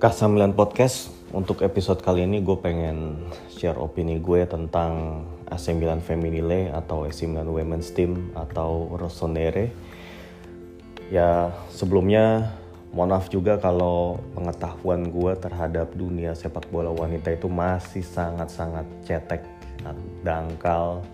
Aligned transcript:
K9 0.00 0.56
Podcast 0.56 1.12
untuk 1.28 1.60
episode 1.60 2.00
kali 2.00 2.24
ini 2.24 2.40
gue 2.40 2.56
pengen 2.56 3.20
share 3.52 3.76
opini 3.76 4.16
gue 4.16 4.48
tentang 4.48 5.20
AC 5.44 5.76
Milan 5.76 6.00
Feminile 6.00 6.72
atau 6.72 7.04
AC 7.04 7.28
Milan 7.28 7.52
Women's 7.52 7.92
Team 7.92 8.32
atau 8.32 8.88
Rossonere. 8.96 9.68
Ya 11.12 11.52
sebelumnya 11.68 12.48
mohon 12.96 13.12
maaf 13.12 13.28
juga 13.28 13.60
kalau 13.60 14.24
pengetahuan 14.32 15.04
gue 15.12 15.36
terhadap 15.36 15.92
dunia 15.92 16.32
sepak 16.32 16.64
bola 16.72 16.96
wanita 16.96 17.36
itu 17.36 17.52
masih 17.52 18.00
sangat-sangat 18.00 18.88
cetek, 19.04 19.44
dangkal, 20.24 21.04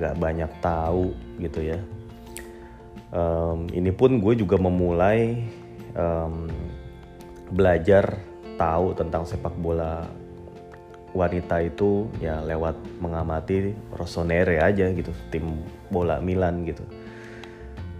nggak 0.00 0.16
banyak 0.16 0.50
tahu 0.64 1.12
gitu 1.44 1.76
ya. 1.76 1.78
Um, 3.12 3.68
ini 3.68 3.92
pun 3.92 4.16
gue 4.16 4.32
juga 4.32 4.56
memulai 4.56 5.44
um, 5.92 6.48
belajar 7.54 8.18
tahu 8.58 8.94
tentang 8.98 9.22
sepak 9.22 9.54
bola 9.62 10.02
wanita 11.14 11.62
itu 11.62 12.10
ya 12.18 12.42
lewat 12.42 12.74
mengamati 12.98 13.70
Rossonere 13.94 14.58
aja 14.58 14.90
gitu 14.90 15.14
tim 15.30 15.62
bola 15.88 16.18
Milan 16.18 16.66
gitu. 16.66 16.82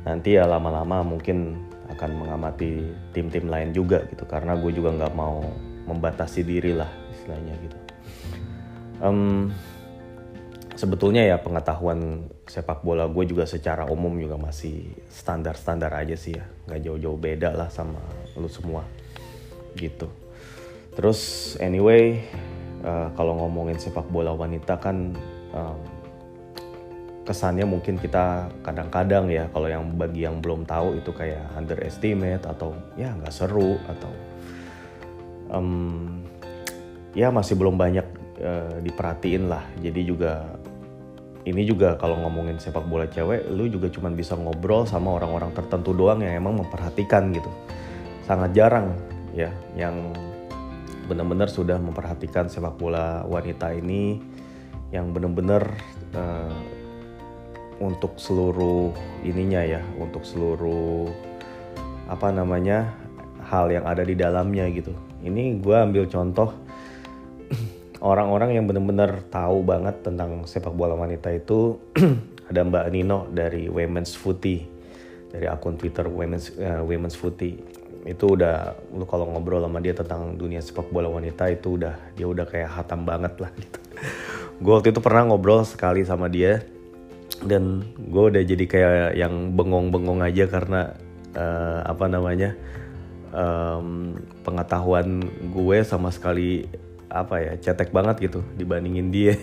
Nanti 0.02 0.36
ya 0.36 0.44
lama-lama 0.44 1.06
mungkin 1.06 1.62
akan 1.94 2.10
mengamati 2.10 2.82
tim-tim 3.14 3.46
lain 3.46 3.70
juga 3.70 4.02
gitu 4.10 4.26
karena 4.26 4.58
gue 4.58 4.74
juga 4.74 4.90
nggak 4.90 5.14
mau 5.14 5.46
membatasi 5.86 6.42
diri 6.42 6.74
lah 6.74 6.90
istilahnya 7.14 7.54
gitu. 7.62 7.78
Um, 8.98 9.54
sebetulnya 10.74 11.22
ya 11.22 11.38
pengetahuan 11.38 12.26
sepak 12.50 12.82
bola 12.82 13.06
gue 13.06 13.24
juga 13.30 13.46
secara 13.46 13.86
umum 13.86 14.10
juga 14.18 14.34
masih 14.34 14.90
standar-standar 15.06 15.94
aja 15.94 16.18
sih 16.18 16.34
ya. 16.34 16.44
Nggak 16.66 16.80
jauh-jauh 16.82 17.18
beda 17.22 17.54
lah 17.54 17.70
sama 17.70 18.02
lu 18.34 18.50
semua 18.50 18.82
gitu. 19.76 20.08
Terus 20.94 21.54
anyway 21.58 22.22
uh, 22.86 23.10
kalau 23.18 23.34
ngomongin 23.38 23.78
sepak 23.78 24.06
bola 24.08 24.30
wanita 24.30 24.78
kan 24.78 25.12
um, 25.50 25.78
kesannya 27.24 27.64
mungkin 27.64 27.96
kita 27.96 28.52
kadang-kadang 28.60 29.32
ya 29.32 29.48
kalau 29.48 29.66
yang 29.66 29.96
bagi 29.96 30.28
yang 30.28 30.44
belum 30.44 30.68
tahu 30.68 31.00
itu 31.00 31.10
kayak 31.10 31.56
underestimate 31.56 32.44
atau 32.44 32.76
ya 33.00 33.16
nggak 33.16 33.32
seru 33.32 33.80
atau 33.88 34.12
um, 35.50 36.20
ya 37.16 37.32
masih 37.32 37.56
belum 37.56 37.80
banyak 37.80 38.06
uh, 38.44 38.76
diperhatiin 38.84 39.48
lah. 39.48 39.64
Jadi 39.80 40.00
juga 40.04 40.60
ini 41.44 41.64
juga 41.68 41.96
kalau 42.00 42.16
ngomongin 42.24 42.56
sepak 42.56 42.88
bola 42.88 43.04
cewek, 43.04 43.52
lu 43.52 43.68
juga 43.68 43.92
cuma 43.92 44.08
bisa 44.08 44.32
ngobrol 44.32 44.88
sama 44.88 45.12
orang-orang 45.12 45.52
tertentu 45.52 45.92
doang 45.92 46.24
yang 46.24 46.40
emang 46.40 46.60
memperhatikan 46.60 47.36
gitu. 47.36 47.48
Sangat 48.24 48.56
jarang 48.56 48.96
ya 49.34 49.50
yang 49.74 50.14
benar-benar 51.10 51.50
sudah 51.50 51.76
memperhatikan 51.76 52.48
sepak 52.48 52.78
bola 52.80 53.26
wanita 53.28 53.74
ini 53.76 54.22
yang 54.94 55.10
benar-benar 55.10 55.74
uh, 56.14 56.54
untuk 57.82 58.16
seluruh 58.16 58.94
ininya 59.26 59.60
ya 59.66 59.82
untuk 59.98 60.22
seluruh 60.22 61.10
apa 62.06 62.30
namanya 62.30 62.94
hal 63.44 63.68
yang 63.68 63.84
ada 63.84 64.06
di 64.06 64.16
dalamnya 64.16 64.70
gitu. 64.72 64.94
Ini 65.20 65.60
gue 65.60 65.76
ambil 65.76 66.06
contoh 66.08 66.54
orang-orang 68.00 68.56
yang 68.56 68.64
benar-benar 68.64 69.26
tahu 69.28 69.66
banget 69.66 70.00
tentang 70.00 70.46
sepak 70.48 70.72
bola 70.72 70.96
wanita 70.96 71.28
itu 71.34 71.76
ada 72.48 72.60
Mbak 72.64 72.86
Nino 72.94 73.28
dari 73.28 73.68
Women's 73.68 74.14
Footy 74.16 74.64
dari 75.34 75.50
akun 75.50 75.74
Twitter 75.74 76.06
Women's 76.06 76.54
uh, 76.54 76.86
Women's 76.86 77.18
Footy 77.18 77.58
itu 78.04 78.36
udah 78.36 78.76
lu 78.92 79.08
kalau 79.08 79.24
ngobrol 79.32 79.64
sama 79.64 79.80
dia 79.80 79.96
tentang 79.96 80.36
dunia 80.36 80.60
sepak 80.60 80.92
bola 80.92 81.08
wanita 81.08 81.48
itu 81.48 81.80
udah 81.80 81.96
dia 82.12 82.26
udah 82.28 82.44
kayak 82.44 82.68
hatam 82.68 83.08
banget 83.08 83.32
lah 83.40 83.50
gitu. 83.56 83.78
Gue 84.62 84.72
waktu 84.76 84.92
itu 84.92 85.00
pernah 85.00 85.24
ngobrol 85.24 85.64
sekali 85.64 86.04
sama 86.04 86.28
dia 86.28 86.62
dan 87.42 87.82
gue 87.98 88.24
udah 88.30 88.42
jadi 88.46 88.64
kayak 88.64 89.18
yang 89.18 89.52
bengong-bengong 89.58 90.22
aja 90.22 90.46
karena 90.46 90.94
uh, 91.34 91.82
apa 91.82 92.06
namanya 92.06 92.54
um, 93.34 94.14
pengetahuan 94.46 95.26
gue 95.50 95.78
sama 95.82 96.14
sekali 96.14 96.70
apa 97.10 97.42
ya 97.42 97.52
cetek 97.58 97.90
banget 97.90 98.30
gitu 98.30 98.40
dibandingin 98.54 99.10
dia. 99.10 99.34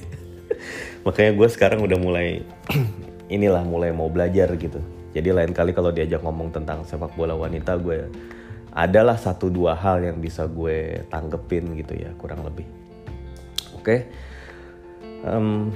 Makanya 1.05 1.35
gue 1.35 1.47
sekarang 1.51 1.83
udah 1.83 1.99
mulai 1.99 2.47
inilah 3.35 3.67
mulai 3.67 3.91
mau 3.91 4.07
belajar 4.07 4.47
gitu. 4.55 4.79
Jadi 5.11 5.35
lain 5.35 5.51
kali 5.51 5.75
kalau 5.75 5.91
diajak 5.91 6.23
ngomong 6.23 6.55
tentang 6.55 6.87
sepak 6.87 7.11
bola 7.19 7.35
wanita 7.35 7.75
gue 7.83 8.07
adalah 8.71 9.19
satu 9.19 9.51
dua 9.51 9.75
hal 9.75 9.99
yang 9.99 10.23
bisa 10.23 10.47
gue 10.47 11.03
tanggepin 11.11 11.75
gitu 11.75 11.93
ya 11.99 12.15
kurang 12.15 12.47
lebih. 12.47 12.63
Oke? 13.75 13.83
Okay. 13.83 13.99
um, 15.27 15.71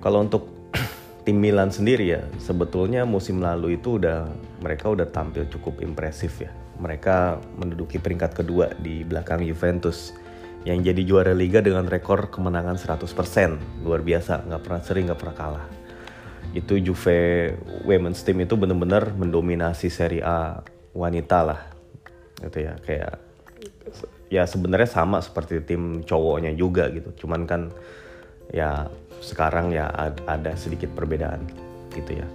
kalau 0.00 0.24
untuk 0.24 0.48
tim 1.28 1.36
Milan 1.36 1.68
sendiri 1.68 2.08
ya 2.08 2.24
sebetulnya 2.40 3.04
musim 3.04 3.44
lalu 3.44 3.76
itu 3.76 4.00
udah 4.00 4.32
mereka 4.64 4.88
udah 4.88 5.08
tampil 5.12 5.44
cukup 5.52 5.84
impresif 5.84 6.40
ya. 6.40 6.52
Mereka 6.80 7.38
menduduki 7.60 8.00
peringkat 8.00 8.32
kedua 8.32 8.72
di 8.80 9.04
belakang 9.04 9.44
Juventus 9.44 10.16
yang 10.64 10.80
jadi 10.80 11.02
juara 11.04 11.34
liga 11.36 11.60
dengan 11.60 11.84
rekor 11.84 12.32
kemenangan 12.32 12.80
100% 12.80 13.84
luar 13.84 14.00
biasa 14.00 14.46
nggak 14.46 14.62
pernah 14.62 14.80
sering 14.80 15.04
nggak 15.12 15.20
pernah 15.20 15.36
kalah. 15.36 15.66
Itu 16.56 16.80
Juve 16.80 17.52
Women's 17.84 18.24
Team 18.24 18.40
itu 18.40 18.56
benar-benar 18.56 19.12
mendominasi 19.12 19.92
Serie 19.92 20.24
A 20.24 20.60
wanita 20.92 21.40
lah 21.44 21.71
gitu 22.42 22.58
ya 22.66 22.74
kayak 22.82 23.14
ya 24.32 24.48
sebenarnya 24.48 24.88
sama 24.88 25.20
seperti 25.20 25.60
tim 25.62 26.00
cowoknya 26.02 26.56
juga 26.56 26.88
gitu. 26.90 27.24
Cuman 27.24 27.44
kan 27.44 27.68
ya 28.50 28.88
sekarang 29.22 29.70
ya 29.70 29.88
ada 30.26 30.52
sedikit 30.56 30.90
perbedaan 30.96 31.44
gitu 31.92 32.18
ya. 32.18 32.26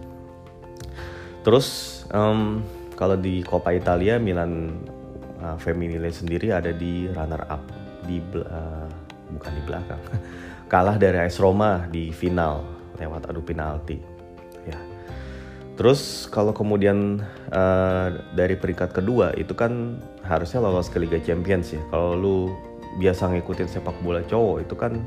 Terus 1.42 2.02
um, 2.14 2.62
kalau 2.94 3.18
di 3.18 3.42
Coppa 3.44 3.74
Italia 3.74 4.20
Milan 4.22 4.78
uh, 5.42 5.58
Femminile 5.58 6.14
sendiri 6.14 6.54
ada 6.54 6.72
di 6.72 7.10
runner 7.10 7.44
up 7.50 7.64
di 8.06 8.22
uh, 8.36 8.88
bukan 9.34 9.52
di 9.52 9.62
belakang. 9.66 10.02
Kalah 10.72 11.00
dari 11.00 11.18
AS 11.24 11.40
Roma 11.40 11.88
di 11.88 12.12
final 12.12 12.64
lewat 13.00 13.32
adu 13.32 13.40
penalti 13.40 14.17
Terus 15.78 16.26
kalau 16.34 16.58
kemudian 16.58 17.22
uh, 17.54 18.10
dari 18.34 18.58
peringkat 18.58 18.98
kedua 18.98 19.38
itu 19.38 19.54
kan 19.54 20.02
harusnya 20.26 20.58
lolos 20.58 20.90
ke 20.90 20.98
Liga 20.98 21.22
Champions 21.22 21.70
ya. 21.70 21.82
Kalau 21.94 22.18
lu 22.18 22.38
biasa 22.98 23.30
ngikutin 23.30 23.70
sepak 23.70 23.94
bola 24.02 24.26
cowok 24.26 24.66
itu 24.66 24.74
kan 24.74 24.98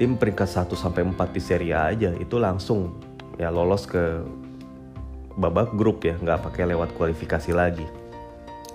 tim 0.00 0.16
peringkat 0.16 0.48
1 0.48 0.72
sampai 0.72 1.04
4 1.04 1.36
di 1.36 1.40
Serie 1.40 1.76
A 1.76 1.92
aja 1.92 2.16
itu 2.16 2.40
langsung 2.40 2.96
ya 3.36 3.52
lolos 3.52 3.84
ke 3.84 4.24
babak 5.36 5.76
grup 5.76 6.00
ya, 6.00 6.16
nggak 6.16 6.48
pakai 6.48 6.72
lewat 6.72 6.96
kualifikasi 6.96 7.52
lagi. 7.52 7.84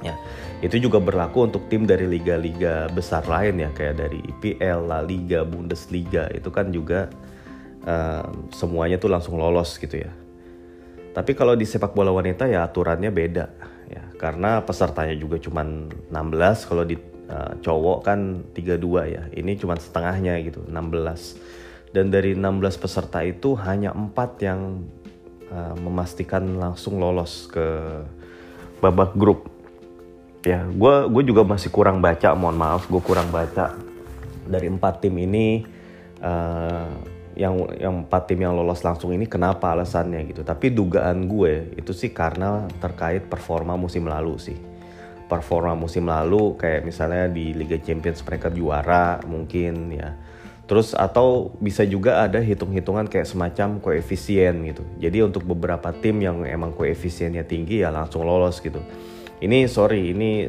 Ya, 0.06 0.14
itu 0.62 0.78
juga 0.78 1.02
berlaku 1.02 1.50
untuk 1.50 1.66
tim 1.70 1.90
dari 1.90 2.06
liga-liga 2.06 2.86
besar 2.90 3.26
lain 3.26 3.66
ya 3.66 3.70
kayak 3.74 3.98
dari 3.98 4.18
IPL, 4.18 4.90
La 4.90 5.02
Liga, 5.02 5.42
Bundesliga 5.46 6.26
itu 6.34 6.50
kan 6.54 6.70
juga 6.70 7.10
uh, 7.86 8.26
semuanya 8.54 8.98
tuh 8.98 9.14
langsung 9.14 9.38
lolos 9.38 9.78
gitu 9.78 10.06
ya 10.06 10.21
tapi 11.12 11.36
kalau 11.36 11.56
di 11.56 11.68
sepak 11.68 11.92
bola 11.92 12.12
wanita 12.16 12.48
ya 12.48 12.64
aturannya 12.64 13.12
beda 13.12 13.46
ya 13.92 14.04
karena 14.16 14.64
pesertanya 14.64 15.16
juga 15.16 15.38
cuma 15.38 15.64
16 15.64 16.70
kalau 16.70 16.84
di 16.88 16.96
uh, 17.32 17.54
cowok 17.64 17.98
kan 18.04 18.20
32 18.52 19.16
ya. 19.16 19.24
Ini 19.32 19.52
cuma 19.58 19.80
setengahnya 19.80 20.36
gitu, 20.44 20.62
16. 20.68 21.96
Dan 21.96 22.12
dari 22.12 22.36
16 22.36 22.84
peserta 22.84 23.24
itu 23.24 23.56
hanya 23.60 23.96
empat 23.96 24.40
yang 24.44 24.84
uh, 25.52 25.76
memastikan 25.80 26.60
langsung 26.60 27.00
lolos 27.00 27.48
ke 27.48 27.68
babak 28.84 29.16
grup. 29.16 29.48
Ya, 30.42 30.66
gue 30.66 30.96
gue 31.12 31.24
juga 31.28 31.46
masih 31.46 31.70
kurang 31.70 32.02
baca, 32.02 32.34
mohon 32.34 32.58
maaf, 32.58 32.90
gue 32.90 33.02
kurang 33.04 33.30
baca 33.30 33.78
dari 34.50 34.68
empat 34.68 35.06
tim 35.06 35.16
ini. 35.22 35.64
Uh, 36.22 37.21
yang 37.36 37.56
yang 37.78 38.06
empat 38.06 38.32
tim 38.32 38.44
yang 38.44 38.56
lolos 38.56 38.84
langsung 38.84 39.16
ini 39.16 39.28
kenapa 39.28 39.72
alasannya 39.72 40.28
gitu. 40.32 40.42
Tapi 40.44 40.72
dugaan 40.72 41.26
gue 41.28 41.76
itu 41.78 41.92
sih 41.96 42.12
karena 42.12 42.68
terkait 42.80 43.28
performa 43.28 43.80
musim 43.80 44.08
lalu 44.08 44.36
sih. 44.38 44.58
Performa 45.28 45.74
musim 45.76 46.08
lalu 46.12 46.60
kayak 46.60 46.84
misalnya 46.84 47.32
di 47.32 47.56
Liga 47.56 47.80
Champions 47.80 48.20
mereka 48.28 48.52
juara 48.52 49.24
mungkin 49.24 49.96
ya. 49.96 50.16
Terus 50.68 50.96
atau 50.96 51.52
bisa 51.60 51.84
juga 51.84 52.24
ada 52.24 52.40
hitung-hitungan 52.40 53.12
kayak 53.12 53.28
semacam 53.28 53.84
koefisien 53.84 54.64
gitu. 54.72 54.84
Jadi 55.04 55.20
untuk 55.20 55.44
beberapa 55.44 55.92
tim 55.92 56.24
yang 56.24 56.48
emang 56.48 56.72
koefisiennya 56.72 57.44
tinggi 57.44 57.84
ya 57.84 57.92
langsung 57.92 58.24
lolos 58.24 58.64
gitu. 58.64 58.80
Ini 59.42 59.68
sorry 59.68 60.14
ini 60.16 60.48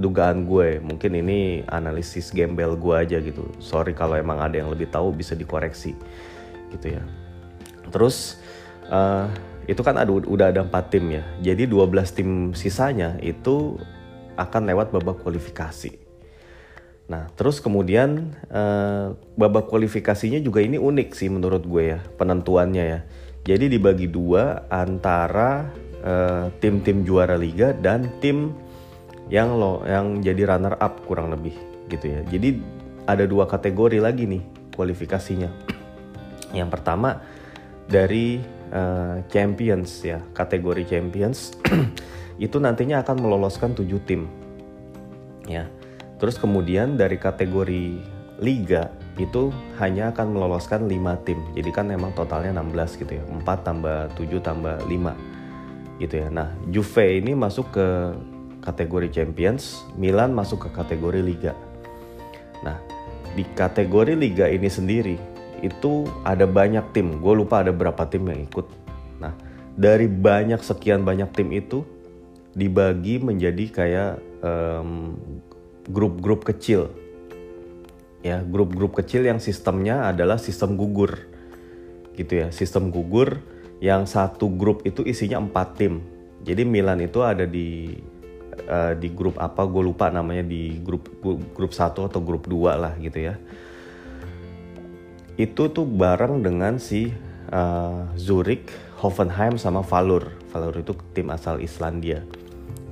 dugaan 0.00 0.48
gue 0.48 0.80
mungkin 0.80 1.12
ini 1.20 1.64
analisis 1.68 2.32
gembel 2.32 2.76
gue 2.76 2.94
aja 2.96 3.18
gitu. 3.20 3.44
Sorry 3.60 3.92
kalau 3.92 4.16
emang 4.16 4.40
ada 4.40 4.56
yang 4.56 4.72
lebih 4.72 4.88
tahu 4.88 5.12
bisa 5.12 5.36
dikoreksi 5.36 5.92
gitu 6.72 6.96
ya. 6.96 7.02
Terus 7.92 8.40
uh, 8.88 9.28
itu 9.68 9.80
kan 9.84 10.00
ada 10.00 10.10
udah 10.10 10.48
ada 10.48 10.64
empat 10.64 10.90
tim 10.90 11.12
ya. 11.12 11.24
Jadi 11.44 11.68
12 11.68 12.16
tim 12.16 12.30
sisanya 12.56 13.20
itu 13.20 13.76
akan 14.40 14.62
lewat 14.72 14.90
babak 14.96 15.20
kualifikasi. 15.20 16.02
Nah, 17.12 17.28
terus 17.36 17.60
kemudian 17.60 18.32
uh, 18.48 19.12
babak 19.36 19.68
kualifikasinya 19.68 20.40
juga 20.40 20.64
ini 20.64 20.80
unik 20.80 21.12
sih 21.12 21.28
menurut 21.28 21.68
gue 21.68 21.92
ya 21.92 22.00
penentuannya 22.16 22.84
ya. 22.88 23.00
Jadi 23.42 23.74
dibagi 23.74 24.06
dua 24.06 24.70
antara 24.70 25.66
uh, 26.00 26.46
tim-tim 26.62 27.02
juara 27.02 27.34
liga 27.34 27.74
dan 27.74 28.06
tim 28.22 28.54
yang 29.32 29.56
lo 29.56 29.80
yang 29.88 30.20
jadi 30.20 30.44
runner 30.44 30.76
up 30.76 31.08
kurang 31.08 31.32
lebih 31.32 31.56
gitu 31.88 32.12
ya. 32.12 32.20
Jadi 32.28 32.60
ada 33.08 33.24
dua 33.24 33.48
kategori 33.48 33.96
lagi 33.96 34.28
nih 34.28 34.44
kualifikasinya. 34.76 35.48
Yang 36.52 36.68
pertama 36.68 37.24
dari 37.88 38.44
uh, 38.68 39.24
champions 39.32 40.04
ya, 40.04 40.20
kategori 40.36 40.84
champions 40.84 41.56
itu 42.44 42.60
nantinya 42.60 43.00
akan 43.00 43.16
meloloskan 43.24 43.72
tujuh 43.72 44.04
tim. 44.04 44.28
Ya. 45.48 45.64
Terus 46.20 46.36
kemudian 46.36 47.00
dari 47.00 47.16
kategori 47.16 47.98
liga 48.38 48.92
itu 49.16 49.48
hanya 49.80 50.12
akan 50.14 50.38
meloloskan 50.38 50.86
5 50.86 51.26
tim. 51.26 51.40
Jadi 51.56 51.70
kan 51.72 51.88
memang 51.88 52.14
totalnya 52.14 52.62
16 52.62 53.00
gitu 53.00 53.12
ya. 53.16 53.24
4 53.26 53.42
tambah 53.66 54.12
7 54.14 54.38
tambah 54.38 54.76
5 54.86 55.98
gitu 55.98 56.14
ya. 56.20 56.28
Nah, 56.30 56.54
Juve 56.70 57.18
ini 57.18 57.34
masuk 57.34 57.74
ke 57.74 57.86
kategori 58.62 59.10
Champions, 59.10 59.84
Milan 59.98 60.32
masuk 60.32 60.64
ke 60.64 60.68
kategori 60.72 61.20
liga. 61.20 61.52
Nah, 62.62 62.78
di 63.34 63.42
kategori 63.58 64.14
liga 64.14 64.46
ini 64.46 64.70
sendiri 64.70 65.16
itu 65.60 66.06
ada 66.22 66.46
banyak 66.46 66.94
tim. 66.94 67.18
Gue 67.18 67.34
lupa 67.36 67.60
ada 67.60 67.74
berapa 67.74 68.06
tim 68.06 68.24
yang 68.30 68.46
ikut. 68.46 68.66
Nah, 69.18 69.34
dari 69.74 70.06
banyak 70.06 70.62
sekian 70.62 71.02
banyak 71.02 71.34
tim 71.34 71.50
itu 71.50 71.82
dibagi 72.52 73.18
menjadi 73.18 73.64
kayak 73.72 74.12
um, 74.44 75.16
grup-grup 75.88 76.44
kecil 76.44 76.92
ya 78.22 78.38
grup-grup 78.46 78.94
kecil 79.02 79.26
yang 79.26 79.42
sistemnya 79.42 80.06
adalah 80.06 80.38
sistem 80.38 80.78
gugur 80.78 81.26
gitu 82.14 82.46
ya 82.46 82.48
sistem 82.54 82.94
gugur 82.94 83.42
yang 83.82 84.06
satu 84.06 84.46
grup 84.46 84.86
itu 84.86 85.02
isinya 85.02 85.42
empat 85.42 85.74
tim 85.74 86.04
jadi 86.46 86.62
Milan 86.62 87.02
itu 87.02 87.18
ada 87.26 87.42
di 87.48 87.98
uh, 88.68 88.92
di 88.96 89.08
grup 89.12 89.40
apa 89.40 89.64
gue 89.64 89.82
lupa 89.82 90.08
namanya 90.08 90.44
di 90.44 90.78
grup 90.80 91.08
grup 91.56 91.72
satu 91.72 92.06
atau 92.06 92.20
grup 92.20 92.46
dua 92.46 92.76
lah 92.76 92.92
gitu 93.00 93.18
ya 93.18 93.34
itu 95.40 95.72
tuh 95.72 95.88
bareng 95.88 96.44
dengan 96.44 96.76
si 96.76 97.08
uh, 97.52 98.04
Zurich, 98.20 98.68
Hoffenheim 99.00 99.56
sama 99.56 99.80
Valur. 99.80 100.28
Valur 100.52 100.74
itu 100.76 100.92
tim 101.16 101.32
asal 101.32 101.60
Islandia. 101.64 102.20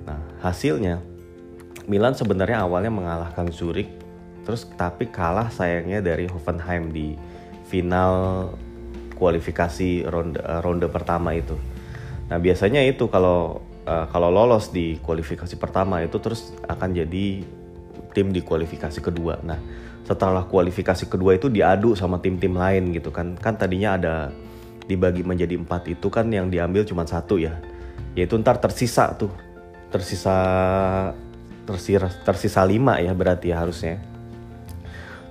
Nah, 0.09 0.21
hasilnya 0.41 1.05
Milan 1.85 2.15
sebenarnya 2.15 2.65
awalnya 2.65 2.93
mengalahkan 2.93 3.51
Zurich, 3.51 3.91
terus 4.47 4.65
tapi 4.79 5.11
kalah 5.11 5.51
sayangnya 5.53 6.01
dari 6.01 6.31
Hoffenheim 6.31 6.95
di 6.95 7.19
final 7.67 8.47
kualifikasi 9.19 10.07
ronde 10.09 10.41
uh, 10.41 10.63
ronde 10.65 10.87
pertama 10.89 11.35
itu. 11.37 11.59
Nah 12.31 12.39
biasanya 12.39 12.81
itu 12.87 13.11
kalau 13.11 13.61
uh, 13.91 14.07
kalau 14.09 14.31
lolos 14.31 14.71
di 14.71 15.03
kualifikasi 15.03 15.59
pertama 15.59 15.99
itu 16.07 16.23
terus 16.23 16.55
akan 16.71 16.95
jadi 16.95 17.43
tim 18.15 18.31
di 18.31 18.41
kualifikasi 18.47 19.03
kedua. 19.03 19.43
Nah 19.43 19.59
setelah 20.07 20.47
kualifikasi 20.47 21.07
kedua 21.11 21.39
itu 21.39 21.51
diadu 21.51 21.99
sama 21.99 22.23
tim-tim 22.23 22.55
lain 22.55 22.95
gitu 22.95 23.11
kan. 23.11 23.35
Kan 23.35 23.59
tadinya 23.59 23.99
ada 23.99 24.15
dibagi 24.87 25.27
menjadi 25.27 25.59
empat 25.59 25.91
itu 25.91 26.07
kan 26.11 26.31
yang 26.31 26.51
diambil 26.51 26.87
cuma 26.87 27.03
satu 27.07 27.39
ya. 27.43 27.59
Yaitu 28.15 28.39
ntar 28.39 28.63
tersisa 28.63 29.11
tuh. 29.19 29.31
Tersisa 29.91 30.35
tersisa 31.67 32.07
tersisa 32.23 32.63
lima 32.63 32.99
ya 33.03 33.11
berarti 33.15 33.51
ya 33.51 33.63
harusnya. 33.63 33.99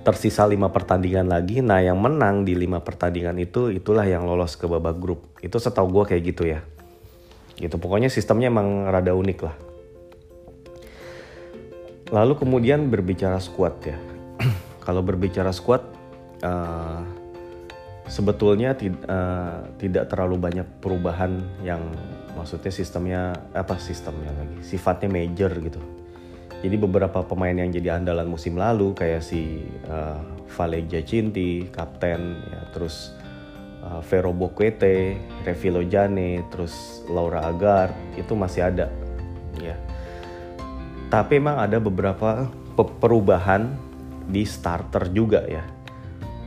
Tersisa 0.00 0.48
lima 0.48 0.72
pertandingan 0.72 1.28
lagi. 1.28 1.60
Nah 1.60 1.84
yang 1.84 2.00
menang 2.00 2.48
di 2.48 2.56
lima 2.56 2.80
pertandingan 2.80 3.36
itu 3.36 3.68
itulah 3.68 4.08
yang 4.08 4.24
lolos 4.24 4.56
ke 4.56 4.64
babak 4.64 4.96
grup. 4.96 5.36
Itu 5.44 5.60
setahu 5.60 5.92
gue 5.92 6.04
kayak 6.16 6.24
gitu 6.24 6.44
ya 6.48 6.64
gitu. 7.60 7.76
Pokoknya 7.76 8.08
sistemnya 8.08 8.48
emang 8.48 8.88
rada 8.88 9.12
unik 9.12 9.38
lah. 9.44 9.56
Lalu 12.10 12.34
kemudian 12.40 12.90
berbicara 12.90 13.38
squad 13.38 13.76
ya. 13.86 13.98
Kalau 14.86 15.04
berbicara 15.04 15.54
squad 15.54 15.84
uh, 16.42 17.04
sebetulnya 18.10 18.74
tid 18.74 18.98
uh, 19.06 19.70
tidak 19.78 20.10
terlalu 20.10 20.40
banyak 20.40 20.66
perubahan 20.82 21.38
yang 21.62 21.78
maksudnya 22.34 22.74
sistemnya 22.74 23.36
apa 23.54 23.78
sistemnya 23.78 24.34
lagi 24.34 24.58
sifatnya 24.66 25.06
major 25.06 25.54
gitu. 25.62 25.78
Jadi 26.60 26.76
beberapa 26.76 27.24
pemain 27.24 27.56
yang 27.56 27.72
jadi 27.72 27.96
andalan 27.96 28.28
musim 28.28 28.58
lalu 28.58 28.92
kayak 28.92 29.24
si 29.24 29.64
uh, 29.88 30.20
Vale 30.50 30.84
Giacinti, 30.84 31.70
kapten, 31.72 32.36
ya, 32.36 32.60
terus 32.74 33.14
uh, 33.90 34.02
Vero 34.06 34.30
Boquete, 34.30 35.18
Revilo 35.42 35.82
Jane, 35.82 36.46
terus 36.48 37.02
Laura 37.10 37.44
Agar 37.44 37.90
itu 38.14 38.32
masih 38.38 38.70
ada, 38.70 38.86
ya. 39.58 39.74
Tapi 41.10 41.42
emang 41.42 41.58
ada 41.58 41.82
beberapa 41.82 42.46
perubahan 42.78 43.74
di 44.30 44.46
starter 44.46 45.10
juga 45.10 45.42
ya. 45.50 45.66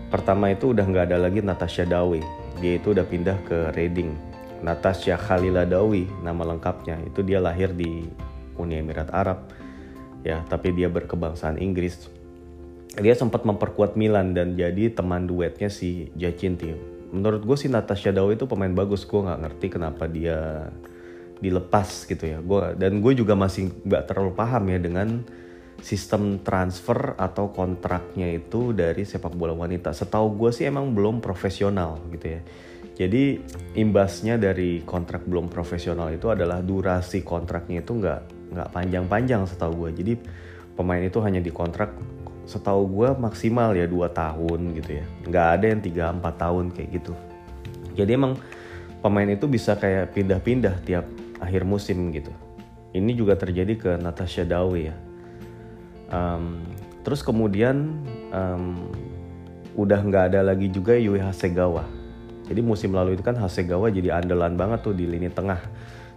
Pertama 0.08 0.50
itu 0.56 0.72
udah 0.72 0.88
nggak 0.88 1.12
ada 1.12 1.18
lagi 1.20 1.44
Natasha 1.44 1.84
Dawe, 1.84 2.22
dia 2.64 2.80
itu 2.80 2.96
udah 2.96 3.04
pindah 3.04 3.38
ke 3.44 3.76
Reading. 3.76 4.34
Natasha 4.64 5.20
Khalila 5.20 5.68
Dawi 5.68 6.08
nama 6.24 6.48
lengkapnya 6.48 6.96
itu 7.04 7.20
dia 7.20 7.44
lahir 7.44 7.76
di 7.76 8.08
Uni 8.56 8.80
Emirat 8.80 9.12
Arab 9.12 9.52
ya 10.24 10.40
tapi 10.48 10.72
dia 10.72 10.88
berkebangsaan 10.88 11.60
Inggris 11.60 12.08
dia 12.96 13.12
sempat 13.12 13.44
memperkuat 13.44 14.00
Milan 14.00 14.32
dan 14.32 14.56
jadi 14.56 14.88
teman 14.96 15.28
duetnya 15.28 15.68
si 15.68 16.08
Giacinti 16.16 16.93
menurut 17.14 17.46
gue 17.46 17.58
si 17.58 17.70
Natasha 17.70 18.10
Dow 18.10 18.34
itu 18.34 18.50
pemain 18.50 18.74
bagus. 18.74 19.06
Gue 19.06 19.22
nggak 19.22 19.40
ngerti 19.46 19.68
kenapa 19.70 20.10
dia 20.10 20.68
dilepas 21.38 22.10
gitu 22.10 22.26
ya. 22.26 22.42
Gue 22.42 22.74
dan 22.74 23.00
gue 23.00 23.14
juga 23.14 23.38
masih 23.38 23.70
nggak 23.86 24.10
terlalu 24.10 24.34
paham 24.34 24.64
ya 24.74 24.80
dengan 24.82 25.22
sistem 25.84 26.42
transfer 26.42 27.14
atau 27.20 27.54
kontraknya 27.54 28.34
itu 28.34 28.74
dari 28.74 29.06
sepak 29.06 29.38
bola 29.38 29.54
wanita. 29.54 29.94
Setahu 29.94 30.34
gue 30.36 30.50
sih 30.50 30.66
emang 30.66 30.92
belum 30.92 31.22
profesional 31.22 32.02
gitu 32.10 32.40
ya. 32.40 32.42
Jadi 32.94 33.42
imbasnya 33.78 34.38
dari 34.38 34.86
kontrak 34.86 35.26
belum 35.26 35.50
profesional 35.50 36.14
itu 36.14 36.30
adalah 36.30 36.62
durasi 36.62 37.26
kontraknya 37.26 37.82
itu 37.82 37.98
nggak 37.98 38.22
nggak 38.54 38.70
panjang-panjang 38.70 39.50
setahu 39.50 39.90
gue 39.90 39.92
jadi 39.98 40.14
pemain 40.78 41.02
itu 41.02 41.18
hanya 41.26 41.42
dikontrak 41.42 41.90
setahu 42.44 42.84
gue 42.92 43.10
maksimal 43.16 43.72
ya 43.72 43.88
dua 43.88 44.12
tahun 44.12 44.76
gitu 44.76 45.00
ya. 45.00 45.06
Nggak 45.28 45.48
ada 45.60 45.66
yang 45.72 45.82
3-4 45.82 46.42
tahun 46.44 46.66
kayak 46.76 46.90
gitu. 47.02 47.14
Jadi 47.96 48.12
emang 48.16 48.34
pemain 49.00 49.30
itu 49.30 49.46
bisa 49.48 49.78
kayak 49.80 50.12
pindah-pindah 50.16 50.84
tiap 50.84 51.06
akhir 51.40 51.64
musim 51.64 52.12
gitu. 52.12 52.32
Ini 52.94 53.12
juga 53.18 53.34
terjadi 53.40 53.74
ke 53.76 53.92
Natasha 53.98 54.46
Dawe 54.46 54.80
ya. 54.80 54.96
Um, 56.14 56.62
terus 57.02 57.26
kemudian 57.26 58.06
um, 58.30 58.86
udah 59.74 59.98
nggak 60.04 60.24
ada 60.36 60.46
lagi 60.46 60.70
juga 60.70 60.94
Yui 60.94 61.18
Hasegawa. 61.18 61.88
Jadi 62.44 62.60
musim 62.60 62.94
lalu 62.94 63.16
itu 63.18 63.24
kan 63.26 63.40
Hasegawa 63.40 63.90
jadi 63.90 64.20
andalan 64.20 64.54
banget 64.60 64.86
tuh 64.86 64.94
di 64.94 65.10
lini 65.10 65.32
tengah. 65.32 65.58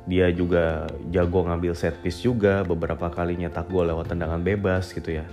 Dia 0.06 0.30
juga 0.30 0.87
jago 1.11 1.42
ngambil 1.49 1.75
set 1.75 1.99
piece 1.99 2.23
juga 2.23 2.62
beberapa 2.62 3.11
kali 3.11 3.35
nyetak 3.40 3.66
gol 3.66 3.90
lewat 3.90 4.14
tendangan 4.14 4.38
bebas 4.38 4.95
gitu 4.95 5.18
ya 5.18 5.26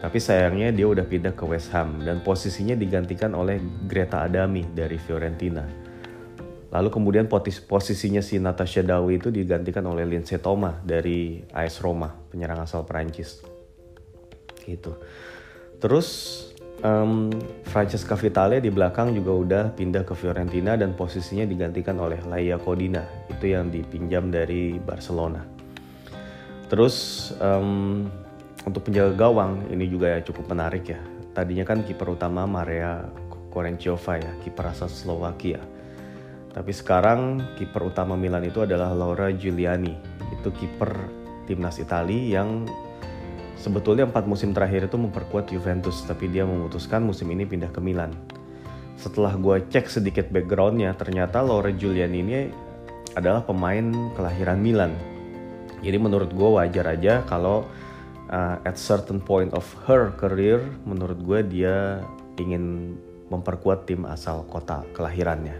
tapi 0.00 0.18
sayangnya 0.18 0.72
dia 0.74 0.86
udah 0.88 1.06
pindah 1.06 1.34
ke 1.36 1.44
West 1.46 1.70
Ham 1.76 2.02
dan 2.02 2.24
posisinya 2.24 2.74
digantikan 2.74 3.32
oleh 3.32 3.60
Greta 3.86 4.24
Adami 4.24 4.66
dari 4.74 4.98
Fiorentina. 4.98 5.64
Lalu 6.74 6.88
kemudian 6.90 7.30
posisinya 7.70 8.18
si 8.18 8.42
Natasha 8.42 8.82
Dawi 8.82 9.22
itu 9.22 9.30
digantikan 9.30 9.86
oleh 9.86 10.02
Lindsay 10.02 10.42
Thomas 10.42 10.82
dari 10.82 11.38
AS 11.54 11.78
Roma 11.78 12.10
penyerang 12.10 12.66
asal 12.66 12.82
Prancis 12.82 13.46
gitu. 14.66 14.98
Terus 15.78 16.08
um, 16.82 17.30
Francesca 17.68 18.18
Vitale 18.18 18.58
di 18.58 18.74
belakang 18.74 19.14
juga 19.14 19.32
udah 19.32 19.64
pindah 19.76 20.02
ke 20.02 20.18
Fiorentina 20.18 20.74
dan 20.74 20.98
posisinya 20.98 21.46
digantikan 21.46 21.94
oleh 22.00 22.18
Laia 22.26 22.58
Codina. 22.58 23.04
Itu 23.30 23.54
yang 23.54 23.70
dipinjam 23.70 24.34
dari 24.34 24.80
Barcelona. 24.80 25.44
Terus 26.66 27.30
um, 27.38 28.08
untuk 28.64 28.88
penjaga 28.88 29.12
gawang 29.14 29.68
ini 29.68 29.88
juga 29.88 30.16
ya 30.16 30.18
cukup 30.24 30.52
menarik 30.52 30.88
ya. 30.88 31.00
Tadinya 31.36 31.64
kan 31.68 31.84
kiper 31.84 32.16
utama 32.16 32.48
Maria 32.48 33.04
Korenciova 33.52 34.18
ya, 34.18 34.32
kiper 34.42 34.72
asal 34.72 34.90
Slovakia. 34.90 35.62
Tapi 36.54 36.70
sekarang 36.70 37.42
kiper 37.58 37.90
utama 37.90 38.14
Milan 38.14 38.46
itu 38.46 38.62
adalah 38.62 38.94
Laura 38.94 39.30
Giuliani. 39.34 39.94
Itu 40.30 40.54
kiper 40.54 40.90
timnas 41.46 41.82
Italia 41.82 42.40
yang 42.40 42.64
Sebetulnya 43.64 44.04
empat 44.04 44.28
musim 44.28 44.52
terakhir 44.52 44.92
itu 44.92 45.00
memperkuat 45.00 45.48
Juventus, 45.48 46.04
tapi 46.04 46.28
dia 46.28 46.44
memutuskan 46.44 47.00
musim 47.00 47.32
ini 47.32 47.48
pindah 47.48 47.72
ke 47.72 47.80
Milan. 47.80 48.12
Setelah 49.00 49.40
gue 49.40 49.56
cek 49.72 49.88
sedikit 49.88 50.28
backgroundnya, 50.28 50.92
ternyata 51.00 51.40
Laura 51.40 51.72
Julian 51.72 52.12
ini 52.12 52.52
adalah 53.16 53.40
pemain 53.40 54.12
kelahiran 54.12 54.60
Milan. 54.60 54.92
Jadi 55.80 55.96
menurut 55.96 56.28
gue 56.36 56.50
wajar 56.60 56.92
aja 56.92 57.24
kalau 57.24 57.64
uh, 58.34 58.56
at 58.66 58.74
certain 58.74 59.22
point 59.22 59.54
of 59.54 59.62
her 59.86 60.10
career 60.18 60.58
menurut 60.82 61.18
gue 61.22 61.40
dia 61.46 62.02
ingin 62.42 62.98
memperkuat 63.30 63.86
tim 63.86 64.02
asal 64.10 64.42
kota 64.50 64.82
kelahirannya. 64.92 65.54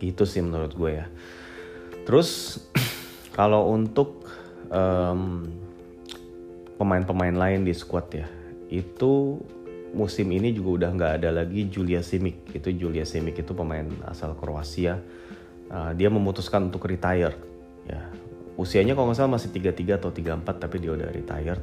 Gitu 0.00 0.24
sih 0.24 0.40
menurut 0.40 0.72
gue 0.72 1.04
ya. 1.04 1.06
Terus 2.08 2.58
kalau 3.38 3.68
untuk 3.70 4.24
um, 4.72 5.46
pemain-pemain 6.80 7.36
lain 7.36 7.68
di 7.68 7.76
squad 7.76 8.08
ya 8.10 8.26
itu 8.72 9.36
musim 9.92 10.32
ini 10.32 10.56
juga 10.56 10.82
udah 10.82 10.90
nggak 10.96 11.12
ada 11.22 11.44
lagi 11.44 11.68
Julia 11.68 12.00
Simic. 12.00 12.56
Itu 12.56 12.72
Julia 12.72 13.04
Simic 13.04 13.44
itu 13.44 13.52
pemain 13.52 13.86
asal 14.08 14.32
Kroasia. 14.34 14.96
Uh, 15.68 15.92
dia 15.96 16.12
memutuskan 16.12 16.68
untuk 16.68 16.84
retire 16.84 17.32
ya 17.88 18.00
usianya 18.56 18.92
kalau 18.92 19.10
nggak 19.12 19.18
salah 19.18 19.32
masih 19.38 19.50
33 19.54 20.00
atau 20.00 20.10
34 20.12 20.62
tapi 20.62 20.76
dia 20.80 20.92
udah 20.92 21.08
retired. 21.08 21.62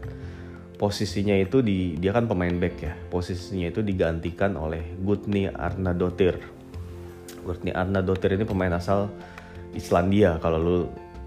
Posisinya 0.79 1.35
itu 1.35 1.59
di 1.59 1.99
dia 1.99 2.15
kan 2.15 2.25
pemain 2.25 2.55
back 2.55 2.75
ya. 2.79 2.93
Posisinya 3.11 3.67
itu 3.67 3.83
digantikan 3.83 4.55
oleh 4.55 4.95
Gutni 5.03 5.51
Arnadotir 5.51 6.59
Gutni 7.43 7.71
Arnadotir 7.73 8.35
ini 8.35 8.45
pemain 8.45 8.75
asal 8.75 9.09
Islandia. 9.73 10.37
Kalau 10.37 10.59
lu 10.59 10.77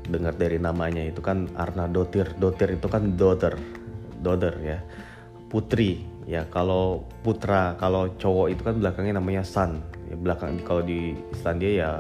dengar 0.07 0.35
dari 0.35 0.59
namanya 0.59 1.03
itu 1.03 1.23
kan 1.23 1.47
Arnadotir 1.55 2.35
Dotir 2.37 2.79
itu 2.79 2.87
kan 2.87 3.19
daughter. 3.19 3.59
Daughter 4.23 4.55
ya. 4.63 4.79
Putri. 5.51 6.07
Ya 6.23 6.47
kalau 6.47 7.03
putra 7.27 7.75
kalau 7.83 8.07
cowok 8.15 8.55
itu 8.55 8.63
kan 8.63 8.79
belakangnya 8.79 9.19
namanya 9.19 9.43
son. 9.43 9.83
Ya 10.07 10.15
belakang 10.15 10.63
kalau 10.63 10.87
di 10.87 11.19
Islandia 11.35 11.71
ya 11.75 11.91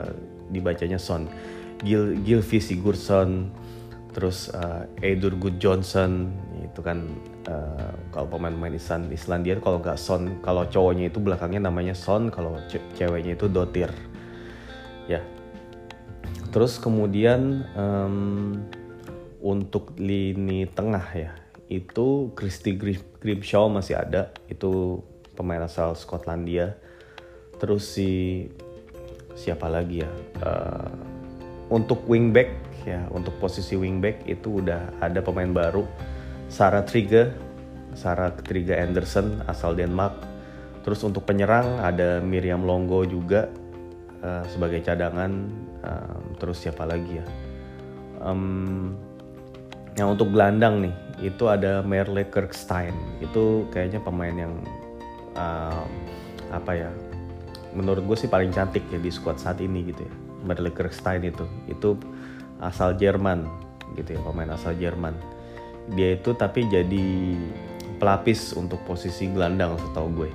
dibacanya 0.52 1.00
son 1.00 1.26
Gil 1.82 2.22
Gilvi 2.22 2.58
Sigurdsson 2.62 3.50
terus 4.12 4.52
uh, 4.52 4.84
Eidur 5.00 5.34
Good 5.40 5.56
Johnson 5.56 6.30
itu 6.60 6.84
kan 6.84 7.08
uh, 7.48 7.92
kalau 8.12 8.28
pemain-pemain 8.28 8.76
Island 8.76 9.08
Islandia 9.08 9.56
kalau 9.58 9.80
nggak 9.80 9.96
son 9.96 10.40
kalau 10.44 10.68
cowoknya 10.68 11.08
itu 11.08 11.18
belakangnya 11.18 11.68
namanya 11.68 11.96
son 11.96 12.28
kalau 12.28 12.60
ce 12.68 12.78
ceweknya 12.96 13.34
itu 13.34 13.48
dotir. 13.48 13.88
Ya. 15.08 15.24
Terus 16.52 16.76
kemudian 16.76 17.64
um, 17.72 18.60
untuk 19.40 19.96
lini 19.96 20.68
tengah 20.68 21.06
ya 21.16 21.32
itu 21.72 22.30
Christy 22.36 22.76
Grimshaw 23.18 23.72
masih 23.72 23.96
ada 23.96 24.28
itu 24.52 25.00
pemain 25.32 25.64
asal 25.64 25.96
Skotlandia. 25.96 26.76
Terus 27.56 27.96
si 27.96 28.44
siapa 29.32 29.72
lagi 29.72 30.04
ya 30.04 30.10
uh, 30.44 31.11
untuk 31.72 32.04
wingback 32.04 32.52
ya 32.84 33.08
untuk 33.08 33.32
posisi 33.40 33.72
wingback 33.72 34.28
itu 34.28 34.60
udah 34.60 35.00
ada 35.00 35.24
pemain 35.24 35.48
baru. 35.48 35.88
Sarah 36.52 36.84
Trigger 36.84 37.32
Sarah 37.96 38.36
Trigger 38.36 38.76
Anderson 38.76 39.40
asal 39.48 39.72
Denmark. 39.72 40.28
Terus 40.84 41.00
untuk 41.06 41.24
penyerang 41.24 41.80
ada 41.80 42.20
Miriam 42.20 42.66
Longo 42.66 43.06
juga 43.08 43.48
uh, 44.20 44.44
sebagai 44.52 44.84
cadangan. 44.84 45.32
Um, 45.82 46.22
terus 46.36 46.60
siapa 46.60 46.84
lagi 46.84 47.22
ya? 47.22 47.26
Um, 48.22 48.94
yang 49.96 50.12
untuk 50.12 50.30
gelandang 50.30 50.84
nih 50.84 50.94
itu 51.32 51.48
ada 51.48 51.80
Merle 51.80 52.28
Kirkstein. 52.28 52.92
Itu 53.24 53.64
kayaknya 53.70 54.02
pemain 54.02 54.34
yang 54.34 54.54
um, 55.38 55.88
apa 56.52 56.72
ya 56.76 56.90
menurut 57.72 58.04
gue 58.04 58.16
sih 58.18 58.28
paling 58.28 58.52
cantik 58.52 58.84
ya 58.92 59.00
di 59.00 59.08
squad 59.08 59.40
saat 59.40 59.56
ini 59.64 59.88
gitu 59.88 60.04
ya 60.04 60.21
Merle 60.42 60.70
itu. 61.24 61.44
Itu 61.70 61.98
asal 62.62 62.94
Jerman 62.94 63.46
gitu 63.96 64.16
ya 64.16 64.20
pemain 64.24 64.52
asal 64.54 64.76
Jerman. 64.76 65.16
Dia 65.92 66.16
itu 66.16 66.32
tapi 66.32 66.66
jadi 66.70 67.36
pelapis 67.98 68.54
untuk 68.54 68.82
posisi 68.86 69.28
gelandang 69.30 69.76
setahu 69.78 70.08
gue. 70.24 70.30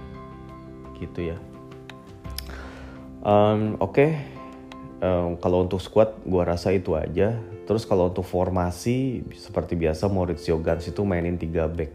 Gitu 1.00 1.34
ya. 1.34 1.38
Um, 3.24 3.76
oke. 3.82 3.94
Okay. 3.96 4.12
um, 5.04 5.38
kalau 5.40 5.66
untuk 5.66 5.84
squad 5.84 6.16
gue 6.24 6.44
rasa 6.44 6.74
itu 6.76 6.96
aja. 6.96 7.36
Terus 7.68 7.84
kalau 7.84 8.08
untuk 8.08 8.24
formasi 8.24 9.28
seperti 9.36 9.76
biasa 9.76 10.08
Maurizio 10.08 10.56
Gans 10.64 10.88
itu 10.88 11.04
mainin 11.04 11.36
3 11.36 11.68
back. 11.68 11.92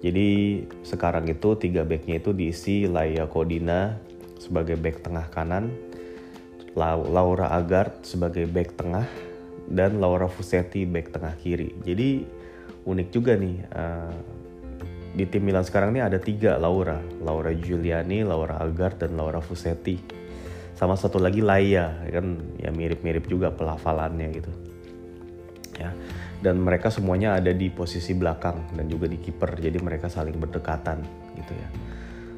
Jadi 0.00 0.28
sekarang 0.86 1.28
itu 1.28 1.58
3 1.58 1.84
backnya 1.84 2.16
itu 2.16 2.32
diisi 2.32 2.88
Laia 2.88 3.28
Kodina 3.28 4.00
sebagai 4.38 4.78
back 4.78 5.02
tengah 5.04 5.26
kanan, 5.28 5.68
Laura 6.78 7.50
Agard 7.50 8.06
sebagai 8.06 8.46
back 8.46 8.78
tengah, 8.78 9.04
dan 9.66 9.98
Laura 9.98 10.30
Fusetti 10.30 10.86
back 10.86 11.10
tengah 11.12 11.34
kiri. 11.36 11.74
Jadi 11.82 12.22
unik 12.86 13.08
juga 13.10 13.36
nih 13.36 13.56
uh, 13.74 14.14
di 15.12 15.24
tim 15.26 15.42
Milan 15.42 15.66
sekarang 15.66 15.92
ini 15.92 16.00
ada 16.00 16.16
tiga 16.22 16.56
Laura, 16.56 17.02
Laura 17.20 17.50
Giuliani, 17.50 18.22
Laura 18.22 18.62
Agard, 18.62 19.02
dan 19.02 19.18
Laura 19.18 19.42
Fusetti. 19.42 19.98
Sama 20.78 20.94
satu 20.94 21.18
lagi 21.18 21.42
Laia, 21.42 21.90
kan? 22.06 22.38
Ya 22.62 22.70
mirip-mirip 22.70 23.26
juga 23.26 23.50
pelafalannya 23.50 24.28
gitu. 24.30 24.52
Ya. 25.74 25.90
Dan 26.38 26.62
mereka 26.62 26.86
semuanya 26.86 27.34
ada 27.34 27.50
di 27.50 27.66
posisi 27.66 28.14
belakang 28.14 28.78
dan 28.78 28.86
juga 28.86 29.10
di 29.10 29.18
kiper. 29.18 29.58
Jadi 29.58 29.82
mereka 29.82 30.06
saling 30.06 30.38
berdekatan 30.38 31.02
gitu 31.34 31.50
ya. 31.50 31.68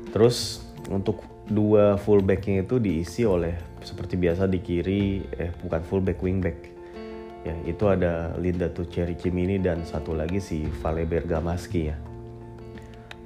Terus 0.08 0.64
untuk 0.88 1.20
dua 1.50 1.98
fullbacknya 1.98 2.62
itu 2.62 2.78
diisi 2.78 3.26
oleh 3.26 3.52
seperti 3.82 4.14
biasa 4.14 4.46
di 4.46 4.62
kiri 4.62 5.26
eh 5.34 5.50
bukan 5.66 5.82
fullback 5.82 6.22
wingback 6.22 6.58
ya 7.42 7.54
itu 7.66 7.84
ada 7.90 8.36
Linda 8.38 8.70
Tuceri 8.70 9.18
Cimini 9.18 9.58
dan 9.58 9.82
satu 9.82 10.14
lagi 10.14 10.38
si 10.38 10.62
Vale 10.80 11.02
Bergamaschi 11.08 11.82
ya 11.90 11.96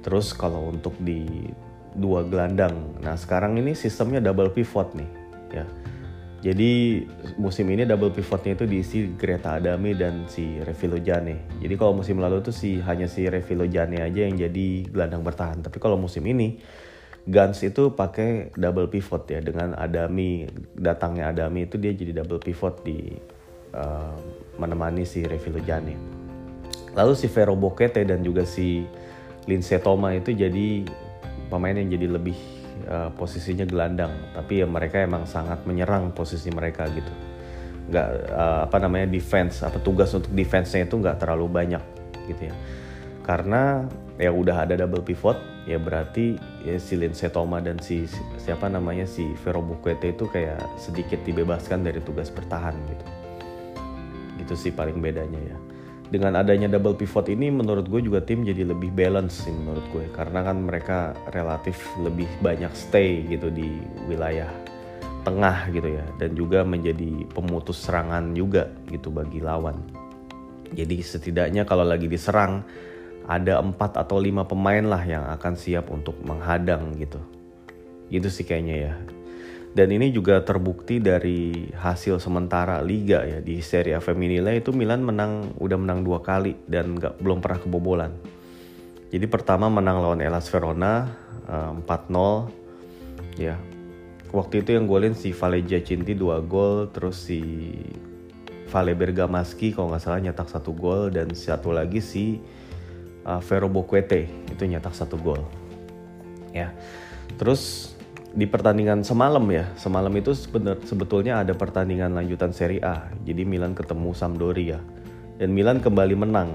terus 0.01 0.33
kalau 0.33 0.73
untuk 0.73 0.97
di 0.97 1.45
dua 1.93 2.25
gelandang 2.25 2.97
nah 3.05 3.13
sekarang 3.13 3.61
ini 3.61 3.77
sistemnya 3.77 4.17
double 4.19 4.49
pivot 4.49 4.97
nih 4.97 5.09
ya 5.53 5.65
jadi 6.45 7.01
musim 7.41 7.65
ini 7.73 7.89
double 7.89 8.13
pivotnya 8.13 8.53
itu 8.53 8.69
diisi 8.69 9.09
Greta 9.17 9.57
Adami 9.57 9.97
dan 9.97 10.29
si 10.29 10.61
Revilo 10.61 11.01
Jane. 11.01 11.49
Jadi 11.57 11.73
kalau 11.73 11.97
musim 11.97 12.21
lalu 12.21 12.45
tuh 12.45 12.53
si 12.53 12.77
hanya 12.85 13.09
si 13.09 13.25
Revilo 13.25 13.65
Jane 13.65 13.97
aja 13.97 14.29
yang 14.29 14.37
jadi 14.37 14.85
gelandang 14.85 15.25
bertahan. 15.25 15.65
Tapi 15.65 15.81
kalau 15.81 15.97
musim 15.97 16.21
ini 16.29 16.61
Guns 17.25 17.57
itu 17.65 17.89
pakai 17.97 18.53
double 18.53 18.85
pivot 18.85 19.25
ya 19.25 19.41
dengan 19.41 19.73
Adami 19.73 20.45
datangnya 20.77 21.33
Adami 21.33 21.65
itu 21.65 21.81
dia 21.81 21.89
jadi 21.89 22.21
double 22.21 22.37
pivot 22.37 22.85
di 22.85 23.17
uh, 23.73 24.13
menemani 24.61 25.09
si 25.09 25.25
Revilo 25.25 25.57
Jane. 25.65 25.97
Lalu 26.93 27.13
si 27.17 27.25
Vero 27.33 27.57
Bokete 27.57 28.05
dan 28.05 28.21
juga 28.21 28.45
si 28.45 28.85
Lindsay 29.49 29.81
Toma 29.81 30.13
itu 30.13 30.37
jadi 30.37 30.85
pemain 31.49 31.73
yang 31.73 31.89
jadi 31.97 32.13
lebih 32.13 32.37
uh, 32.85 33.09
posisinya 33.17 33.65
gelandang. 33.65 34.13
Tapi 34.37 34.61
ya 34.61 34.69
mereka 34.69 35.01
emang 35.01 35.25
sangat 35.25 35.65
menyerang 35.65 36.13
posisi 36.13 36.53
mereka 36.53 36.85
gitu. 36.93 37.09
Nggak 37.89 38.07
uh, 38.37 38.69
apa 38.69 38.77
namanya 38.77 39.09
defense 39.09 39.65
apa 39.65 39.81
tugas 39.81 40.13
untuk 40.13 40.29
defense-nya 40.29 40.85
itu 40.85 41.01
nggak 41.01 41.17
terlalu 41.25 41.49
banyak 41.49 41.81
gitu 42.29 42.53
ya 42.53 42.55
karena 43.25 43.89
ya 44.21 44.29
udah 44.29 44.69
ada 44.69 44.77
double 44.77 45.01
pivot 45.01 45.35
ya 45.65 45.81
berarti 45.81 46.37
ya 46.61 46.77
si 46.77 46.93
Lindsay 46.93 47.25
Toma 47.33 47.57
dan 47.57 47.81
si 47.81 48.05
siapa 48.37 48.69
namanya 48.69 49.09
si 49.09 49.33
Vero 49.41 49.65
Bukwete 49.65 50.13
itu 50.13 50.29
kayak 50.29 50.61
sedikit 50.77 51.17
dibebaskan 51.25 51.81
dari 51.81 51.97
tugas 52.05 52.29
bertahan 52.29 52.77
gitu. 52.85 53.05
Gitu 54.45 54.53
sih 54.53 54.71
paling 54.71 55.01
bedanya 55.01 55.41
ya. 55.41 55.57
Dengan 56.05 56.37
adanya 56.37 56.69
double 56.69 56.93
pivot 56.93 57.25
ini 57.33 57.49
menurut 57.49 57.89
gue 57.89 57.97
juga 57.97 58.21
tim 58.21 58.45
jadi 58.45 58.61
lebih 58.61 58.93
balance 58.93 59.41
sih 59.41 59.51
menurut 59.51 59.83
gue. 59.89 60.05
Karena 60.13 60.45
kan 60.45 60.61
mereka 60.61 61.17
relatif 61.33 61.81
lebih 61.97 62.29
banyak 62.45 62.69
stay 62.77 63.25
gitu 63.25 63.49
di 63.49 63.81
wilayah 64.05 64.53
tengah 65.25 65.73
gitu 65.73 65.97
ya. 65.97 66.05
Dan 66.21 66.37
juga 66.37 66.61
menjadi 66.61 67.25
pemutus 67.33 67.81
serangan 67.89 68.37
juga 68.37 68.69
gitu 68.93 69.09
bagi 69.09 69.41
lawan. 69.41 69.81
Jadi 70.77 71.01
setidaknya 71.01 71.65
kalau 71.65 71.81
lagi 71.81 72.05
diserang 72.05 72.61
ada 73.25 73.61
empat 73.61 73.97
atau 73.97 74.21
lima 74.21 74.45
pemain 74.45 74.85
lah 74.85 75.01
yang 75.01 75.25
akan 75.33 75.53
siap 75.57 75.89
untuk 75.89 76.17
menghadang 76.21 76.93
gitu 76.97 77.17
gitu 78.13 78.29
sih 78.29 78.45
kayaknya 78.45 78.75
ya 78.89 78.93
dan 79.75 79.91
ini 79.91 80.07
juga 80.07 80.39
terbukti 80.39 81.03
dari 81.03 81.67
hasil 81.75 82.23
sementara 82.23 82.79
liga 82.79 83.27
ya 83.27 83.43
di 83.43 83.59
Serie 83.59 83.99
A 83.99 83.99
Femminile 83.99 84.63
itu 84.63 84.71
Milan 84.71 85.03
menang 85.03 85.51
udah 85.59 85.75
menang 85.75 85.99
dua 85.99 86.23
kali 86.23 86.55
dan 86.63 86.95
nggak 86.95 87.19
belum 87.19 87.43
pernah 87.43 87.59
kebobolan. 87.59 88.15
Jadi 89.11 89.27
pertama 89.27 89.67
menang 89.67 89.99
lawan 89.99 90.23
Elas 90.23 90.47
Verona 90.47 91.11
uh, 91.51 91.75
eh, 91.75 91.91
4-0 91.91 93.35
ya. 93.35 93.59
Waktu 94.31 94.63
itu 94.63 94.79
yang 94.79 94.87
golin 94.87 95.11
si 95.11 95.35
Vale 95.35 95.59
Giacinti 95.59 96.15
2 96.15 96.39
gol 96.47 96.87
terus 96.95 97.27
si 97.27 97.43
Vale 98.71 98.95
Bergamaschi 98.95 99.75
kalau 99.75 99.91
nggak 99.91 100.03
salah 100.07 100.23
nyetak 100.23 100.47
satu 100.47 100.71
gol 100.71 101.11
dan 101.11 101.35
satu 101.35 101.75
lagi 101.75 101.99
si 101.99 102.39
uh, 103.25 103.41
Vero 103.41 103.67
Boquete 103.67 104.29
itu 104.47 104.63
nyetak 104.63 104.93
satu 104.93 105.17
gol. 105.19 105.41
Ya. 106.55 106.71
Terus 107.35 107.93
di 108.31 108.47
pertandingan 108.47 109.03
semalam 109.03 109.43
ya, 109.51 109.67
semalam 109.75 110.11
itu 110.15 110.31
sebenar, 110.31 110.79
sebetulnya 110.87 111.43
ada 111.43 111.51
pertandingan 111.51 112.15
lanjutan 112.15 112.55
Serie 112.55 112.79
A. 112.85 113.11
Jadi 113.27 113.43
Milan 113.43 113.75
ketemu 113.75 114.15
Sampdoria 114.15 114.79
dan 115.41 115.51
Milan 115.51 115.83
kembali 115.83 116.15
menang. 116.15 116.51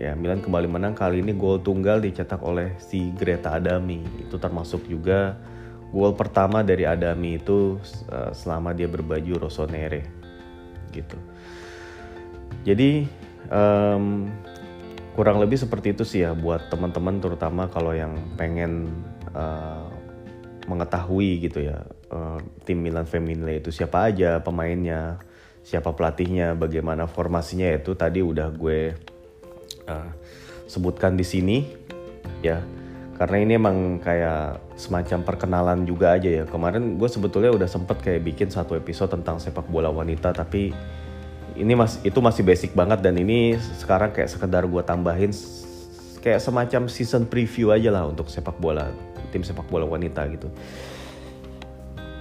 ya 0.00 0.16
Milan 0.16 0.40
kembali 0.40 0.64
menang 0.64 0.96
kali 0.96 1.20
ini 1.20 1.36
gol 1.36 1.60
tunggal 1.60 2.00
dicetak 2.00 2.40
oleh 2.40 2.72
si 2.80 3.12
Greta 3.12 3.60
Adami 3.60 4.00
itu 4.16 4.40
termasuk 4.40 4.88
juga 4.88 5.36
gol 5.92 6.16
pertama 6.16 6.64
dari 6.64 6.88
Adami 6.88 7.36
itu 7.36 7.76
uh, 8.08 8.32
selama 8.32 8.72
dia 8.72 8.88
berbaju 8.88 9.44
rossonere 9.44 10.08
gitu 10.88 11.20
jadi 12.64 13.04
um, 13.52 14.32
kurang 15.20 15.36
lebih 15.36 15.60
seperti 15.60 15.92
itu 15.92 16.00
sih 16.08 16.24
ya 16.24 16.32
buat 16.32 16.72
teman-teman 16.72 17.20
terutama 17.20 17.68
kalau 17.68 17.92
yang 17.92 18.16
pengen 18.40 18.88
uh, 19.36 19.84
mengetahui 20.64 21.44
gitu 21.44 21.60
ya 21.60 21.84
uh, 22.08 22.40
tim 22.64 22.80
Milan 22.80 23.04
Femminile 23.04 23.60
itu 23.60 23.68
siapa 23.68 24.08
aja 24.08 24.40
pemainnya, 24.40 25.20
siapa 25.60 25.92
pelatihnya, 25.92 26.56
bagaimana 26.56 27.04
formasinya 27.04 27.68
itu 27.68 27.92
tadi 27.92 28.24
udah 28.24 28.48
gue 28.48 28.96
uh, 29.92 30.10
sebutkan 30.64 31.20
di 31.20 31.26
sini 31.28 31.68
ya. 32.40 32.64
Karena 33.20 33.36
ini 33.44 33.60
emang 33.60 34.00
kayak 34.00 34.72
semacam 34.80 35.20
perkenalan 35.28 35.84
juga 35.84 36.16
aja 36.16 36.40
ya. 36.40 36.44
Kemarin 36.48 36.96
gue 36.96 37.04
sebetulnya 37.04 37.52
udah 37.52 37.68
sempet 37.68 38.00
kayak 38.00 38.24
bikin 38.24 38.48
satu 38.48 38.72
episode 38.72 39.12
tentang 39.12 39.36
sepak 39.36 39.68
bola 39.68 39.92
wanita 39.92 40.32
tapi 40.32 40.72
ini 41.60 41.76
mas 41.76 42.00
itu 42.00 42.18
masih 42.24 42.42
basic 42.42 42.72
banget 42.72 43.04
dan 43.04 43.14
ini 43.20 43.60
sekarang 43.76 44.10
kayak 44.16 44.32
sekedar 44.32 44.64
gue 44.64 44.82
tambahin 44.82 45.30
kayak 46.20 46.40
semacam 46.40 46.88
season 46.88 47.24
preview 47.28 47.72
aja 47.72 47.92
lah 47.92 48.08
untuk 48.08 48.28
sepak 48.28 48.56
bola 48.60 48.92
tim 49.30 49.46
sepak 49.46 49.64
bola 49.70 49.86
wanita 49.86 50.26
gitu. 50.28 50.50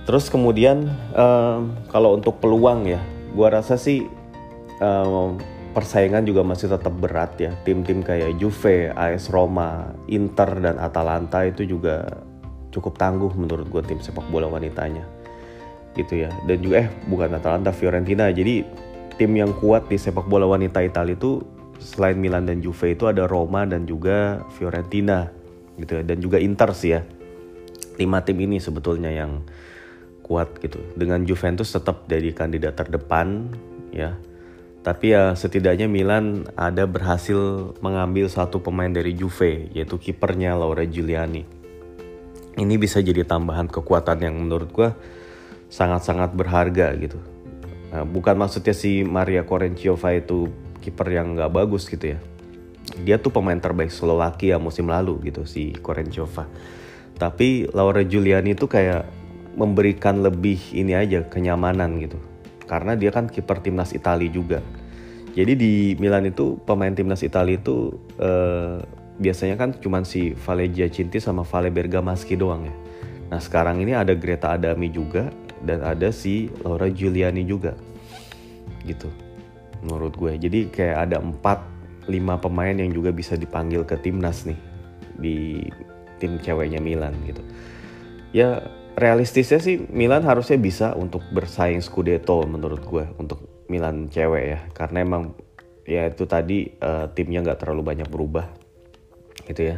Terus 0.05 0.25
kemudian 0.29 0.89
um, 1.13 1.73
kalau 1.93 2.17
untuk 2.17 2.41
peluang 2.41 2.89
ya, 2.89 3.01
gua 3.37 3.61
rasa 3.61 3.77
sih 3.77 4.09
um, 4.81 5.37
persaingan 5.73 6.25
juga 6.25 6.41
masih 6.41 6.69
tetap 6.69 6.93
berat 6.97 7.37
ya. 7.37 7.53
Tim-tim 7.61 8.01
kayak 8.01 8.41
Juve, 8.41 8.89
AS 8.93 9.29
Roma, 9.29 9.93
Inter 10.09 10.49
dan 10.57 10.81
Atalanta 10.81 11.45
itu 11.45 11.61
juga 11.61 12.09
cukup 12.73 12.97
tangguh 13.01 13.33
menurut 13.33 13.65
gue 13.65 13.81
tim 13.81 13.97
sepak 13.97 14.25
bola 14.29 14.49
wanitanya 14.49 15.05
gitu 15.93 16.25
ya. 16.25 16.33
Dan 16.49 16.57
juga 16.61 16.85
eh 16.85 16.89
bukan 17.05 17.37
Atalanta, 17.37 17.69
Fiorentina. 17.69 18.33
Jadi 18.33 18.65
tim 19.19 19.35
yang 19.35 19.51
kuat 19.59 19.91
di 19.91 19.99
sepak 19.99 20.31
bola 20.31 20.47
wanita 20.47 20.79
Italia 20.79 21.11
itu 21.11 21.43
selain 21.83 22.15
Milan 22.15 22.47
dan 22.47 22.63
Juve 22.63 22.95
itu 22.95 23.03
ada 23.03 23.27
Roma 23.27 23.67
dan 23.67 23.83
juga 23.83 24.47
Fiorentina 24.55 25.27
gitu 25.75 25.99
ya. 25.99 26.03
Dan 26.07 26.23
juga 26.23 26.39
Inter 26.39 26.71
sih 26.71 26.95
ya. 26.95 27.03
Lima 27.99 28.23
tim 28.23 28.39
ini 28.39 28.63
sebetulnya 28.63 29.11
yang 29.11 29.43
kuat 30.23 30.63
gitu. 30.63 30.79
Dengan 30.95 31.27
Juventus 31.27 31.75
tetap 31.75 32.07
jadi 32.07 32.31
kandidat 32.31 32.79
terdepan 32.79 33.51
ya. 33.91 34.15
Tapi 34.79 35.11
ya 35.11 35.35
setidaknya 35.35 35.91
Milan 35.91 36.47
ada 36.55 36.87
berhasil 36.87 37.75
mengambil 37.83 38.31
satu 38.31 38.63
pemain 38.63 38.87
dari 38.87 39.11
Juve 39.11 39.67
yaitu 39.75 39.99
kipernya 39.99 40.55
Laura 40.55 40.87
Giuliani. 40.87 41.43
Ini 42.55 42.75
bisa 42.79 43.03
jadi 43.03 43.27
tambahan 43.27 43.67
kekuatan 43.67 44.23
yang 44.23 44.39
menurut 44.39 44.71
gue 44.71 44.89
sangat-sangat 45.67 46.31
berharga 46.31 46.95
gitu 46.95 47.19
nah, 47.89 48.05
bukan 48.05 48.35
maksudnya 48.37 48.73
si 48.73 49.01
Maria 49.05 49.45
Korenciova 49.45 50.15
itu 50.15 50.49
kiper 50.79 51.07
yang 51.11 51.35
nggak 51.35 51.51
bagus 51.51 51.85
gitu 51.89 52.15
ya 52.15 52.19
dia 52.97 53.21
tuh 53.21 53.29
pemain 53.29 53.57
terbaik 53.57 53.93
Slovakia 53.93 54.57
musim 54.57 54.89
lalu 54.89 55.29
gitu 55.29 55.45
si 55.45 55.75
Korencova. 55.77 56.49
Tapi 57.19 57.67
Laura 57.75 58.01
Giuliani 58.01 58.55
itu 58.55 58.65
kayak 58.65 59.05
memberikan 59.59 60.23
lebih 60.23 60.57
ini 60.71 60.95
aja 60.95 61.27
kenyamanan 61.27 61.99
gitu. 61.99 62.17
Karena 62.65 62.95
dia 62.95 63.11
kan 63.11 63.27
kiper 63.27 63.59
timnas 63.59 63.91
Italia 63.91 64.29
juga. 64.31 64.63
Jadi 65.35 65.53
di 65.55 65.73
Milan 65.99 66.25
itu 66.25 66.57
pemain 66.63 66.91
timnas 66.91 67.21
Italia 67.21 67.59
itu 67.59 67.93
eh, 68.17 68.81
biasanya 69.19 69.59
kan 69.59 69.75
cuma 69.77 70.01
si 70.07 70.33
Vale 70.47 70.71
Giacinti 70.71 71.19
sama 71.19 71.43
Vale 71.43 71.69
Bergamaschi 71.69 72.39
doang 72.39 72.65
ya. 72.65 72.75
Nah 73.29 73.39
sekarang 73.43 73.83
ini 73.83 73.93
ada 73.93 74.15
Greta 74.17 74.55
Adami 74.57 74.89
juga 74.89 75.29
dan 75.61 75.83
ada 75.83 76.09
si 76.09 76.49
Laura 76.63 76.87
Giuliani 76.87 77.43
juga 77.45 77.75
gitu 78.89 79.09
menurut 79.85 80.17
gue. 80.17 80.33
Jadi 80.35 80.59
kayak 80.73 80.97
ada 81.09 81.17
empat 81.21 81.61
lima 82.09 82.41
pemain 82.41 82.73
yang 82.73 82.89
juga 82.89 83.13
bisa 83.13 83.37
dipanggil 83.37 83.85
ke 83.85 83.95
timnas 84.01 84.49
nih 84.49 84.59
di 85.21 85.37
tim 86.17 86.41
ceweknya 86.41 86.81
Milan 86.81 87.13
gitu. 87.29 87.45
Ya 88.33 88.65
realistisnya 88.97 89.61
sih 89.61 89.79
Milan 89.89 90.25
harusnya 90.25 90.57
bisa 90.59 90.97
untuk 90.97 91.23
bersaing 91.31 91.79
Scudetto 91.79 92.43
menurut 92.49 92.81
gue 92.83 93.05
untuk 93.21 93.45
Milan 93.69 94.09
cewek 94.09 94.43
ya 94.43 94.59
karena 94.73 95.05
emang 95.05 95.37
ya 95.85 96.09
itu 96.09 96.25
tadi 96.25 96.69
uh, 96.81 97.09
timnya 97.13 97.45
nggak 97.45 97.61
terlalu 97.65 97.81
banyak 97.95 98.09
berubah 98.09 98.49
gitu 99.47 99.75
ya. 99.75 99.77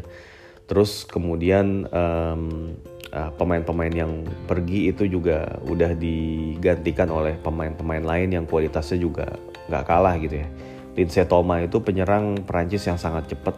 Terus 0.72 1.04
kemudian 1.04 1.84
um, 1.92 2.76
uh, 3.12 3.32
pemain-pemain 3.36 3.92
yang 3.92 4.24
pergi 4.48 4.92
itu 4.92 5.08
juga 5.08 5.60
udah 5.68 5.96
digantikan 5.96 7.12
oleh 7.12 7.36
pemain-pemain 7.40 8.04
lain 8.04 8.30
yang 8.42 8.46
kualitasnya 8.48 9.00
juga 9.00 9.28
nggak 9.68 9.86
kalah 9.88 10.16
gitu 10.20 10.42
ya. 10.42 10.48
Lindsay 10.92 11.24
Toma 11.24 11.64
itu 11.64 11.80
penyerang 11.80 12.44
Perancis 12.44 12.84
yang 12.84 13.00
sangat 13.00 13.32
cepat 13.32 13.56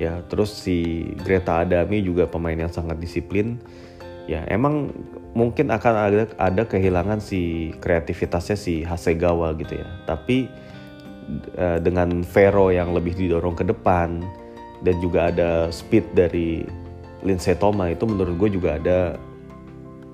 ya. 0.00 0.24
Terus 0.28 0.52
si 0.56 1.08
Greta 1.20 1.60
Adami 1.60 2.00
juga 2.00 2.24
pemain 2.24 2.56
yang 2.56 2.72
sangat 2.72 2.96
disiplin. 2.96 3.60
Ya 4.26 4.42
emang 4.48 4.90
mungkin 5.36 5.70
akan 5.70 5.94
ada 5.94 6.24
ada 6.40 6.62
kehilangan 6.64 7.20
si 7.20 7.70
kreativitasnya 7.78 8.56
si 8.56 8.82
Hasegawa 8.82 9.52
gitu 9.60 9.76
ya. 9.76 9.88
Tapi 10.08 10.48
uh, 11.60 11.78
dengan 11.78 12.24
Vero 12.24 12.72
yang 12.72 12.96
lebih 12.96 13.12
didorong 13.14 13.54
ke 13.54 13.64
depan 13.68 14.24
dan 14.80 14.96
juga 15.00 15.28
ada 15.28 15.68
speed 15.68 16.16
dari 16.16 16.64
Lindsay 17.24 17.56
Toma 17.56 17.88
itu 17.88 18.04
menurut 18.04 18.34
gue 18.36 18.50
juga 18.60 18.76
ada 18.76 19.16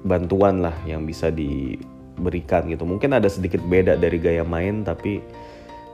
bantuan 0.07 0.63
lah 0.63 0.75
yang 0.87 1.07
bisa 1.07 1.31
diberikan 1.31 2.67
gitu. 2.71 2.87
Mungkin 2.87 3.15
ada 3.17 3.27
sedikit 3.27 3.63
beda 3.63 3.99
dari 3.99 4.19
gaya 4.23 4.47
main 4.47 4.87
tapi 4.87 5.23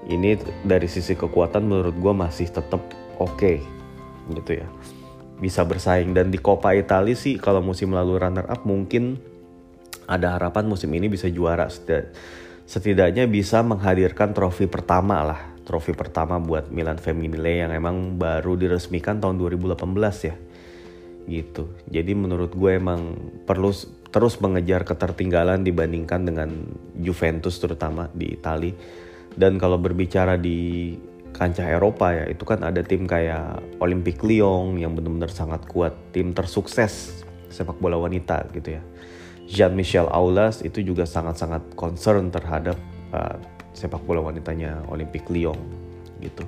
ini 0.08 0.36
dari 0.64 0.88
sisi 0.88 1.16
kekuatan 1.16 1.64
menurut 1.64 1.96
gue 1.96 2.14
masih 2.16 2.48
tetap 2.48 2.80
oke 3.20 3.36
okay, 3.36 3.56
gitu 4.32 4.60
ya. 4.60 4.66
Bisa 5.38 5.62
bersaing. 5.64 6.12
Dan 6.12 6.34
di 6.34 6.40
Coppa 6.40 6.74
Italia 6.74 7.14
sih 7.16 7.38
kalau 7.38 7.62
musim 7.64 7.94
lalu 7.94 8.18
runner 8.20 8.44
up 8.48 8.66
mungkin 8.66 9.16
ada 10.08 10.36
harapan 10.36 10.68
musim 10.68 10.92
ini 10.92 11.08
bisa 11.08 11.28
juara. 11.28 11.68
Setidaknya 12.68 13.24
bisa 13.24 13.64
menghadirkan 13.64 14.36
trofi 14.36 14.68
pertama 14.68 15.24
lah. 15.24 15.40
Trofi 15.64 15.92
pertama 15.92 16.40
buat 16.40 16.72
Milan 16.72 16.96
Femminile 16.96 17.60
yang 17.64 17.72
emang 17.76 18.16
baru 18.16 18.56
diresmikan 18.56 19.20
tahun 19.20 19.36
2018 19.36 19.84
ya 20.24 20.36
gitu 21.28 21.76
jadi 21.92 22.16
menurut 22.16 22.56
gue 22.56 22.80
emang 22.80 23.14
perlu 23.44 23.70
terus 24.08 24.40
mengejar 24.40 24.88
ketertinggalan 24.88 25.60
dibandingkan 25.60 26.24
dengan 26.24 26.50
Juventus 26.96 27.60
terutama 27.60 28.08
di 28.16 28.32
Italia 28.32 28.72
dan 29.36 29.60
kalau 29.60 29.76
berbicara 29.76 30.34
di 30.34 30.96
kancah 31.38 31.70
Eropa 31.70 32.10
ya, 32.10 32.24
itu 32.26 32.42
kan 32.42 32.66
ada 32.66 32.82
tim 32.82 33.06
kayak 33.06 33.62
Olympique 33.78 34.26
Lyon 34.26 34.74
yang 34.74 34.98
benar-benar 34.98 35.30
sangat 35.30 35.62
kuat, 35.70 35.94
tim 36.10 36.34
tersukses 36.34 37.22
sepak 37.48 37.78
bola 37.78 37.94
wanita 37.94 38.50
gitu 38.50 38.74
ya. 38.74 38.82
Jean-Michel 39.48 40.10
Aulas 40.12 40.60
itu 40.60 40.84
juga 40.84 41.08
sangat-sangat 41.08 41.72
concern 41.72 42.28
terhadap 42.28 42.76
uh, 43.14 43.38
sepak 43.72 44.02
bola 44.04 44.20
wanitanya 44.20 44.82
Olympique 44.90 45.30
Lyon 45.32 45.56
gitu. 46.20 46.44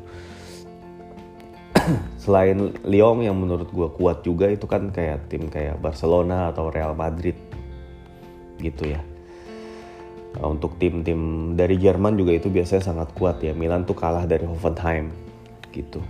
Selain 2.22 2.74
Lyon 2.84 3.24
yang 3.24 3.36
menurut 3.36 3.68
gue 3.70 3.88
kuat 3.94 4.22
juga 4.26 4.50
itu 4.50 4.64
kan 4.64 4.92
kayak 4.92 5.30
tim 5.32 5.48
kayak 5.48 5.80
Barcelona 5.80 6.52
atau 6.52 6.68
Real 6.68 6.92
Madrid 6.94 7.36
gitu 8.60 8.90
ya. 8.90 9.00
Eh, 10.36 10.46
untuk 10.46 10.78
tim-tim 10.78 11.52
dari 11.58 11.74
Jerman 11.80 12.14
juga 12.14 12.36
itu 12.36 12.52
biasanya 12.52 12.84
sangat 12.84 13.08
kuat 13.16 13.42
ya. 13.42 13.56
Milan 13.56 13.82
tuh 13.82 13.98
kalah 13.98 14.28
dari 14.28 14.46
Hoffenheim 14.46 15.10
gitu. 15.74 16.02